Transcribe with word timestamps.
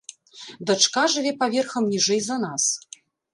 Дачка 0.71 1.03
жыве 1.15 1.33
паверхам 1.43 1.85
ніжэй 1.93 2.21
за 2.29 2.39
нас. 2.47 2.63